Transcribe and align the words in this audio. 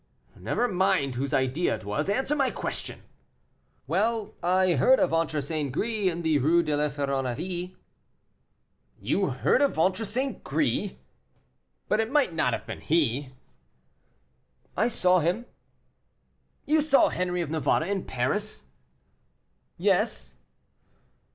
"Never 0.35 0.67
mind 0.67 1.13
whose 1.13 1.31
idea 1.31 1.75
it 1.75 1.85
was; 1.85 2.09
answer 2.09 2.35
my 2.35 2.49
question." 2.49 3.03
"Well! 3.85 4.33
I 4.41 4.73
heard 4.73 4.97
a 4.97 5.05
'Ventre 5.05 5.41
St. 5.41 5.71
Gris' 5.71 6.11
in 6.11 6.23
the 6.23 6.39
Rue 6.39 6.63
de 6.63 6.75
la 6.75 6.89
Ferronnerie." 6.89 7.75
"You 8.99 9.29
heard 9.29 9.61
a 9.61 9.67
'Ventre 9.67 10.03
St. 10.03 10.43
Gris!' 10.43 10.93
But 11.87 11.99
it 11.99 12.09
might 12.09 12.33
not 12.33 12.53
have 12.53 12.65
been 12.65 12.81
he." 12.81 13.35
"I 14.75 14.87
saw 14.87 15.19
him." 15.19 15.45
"You 16.65 16.81
saw 16.81 17.09
Henri 17.09 17.41
of 17.41 17.51
Navarre 17.51 17.83
in 17.83 18.05
Paris?" 18.05 18.65
"Yes." 19.77 20.35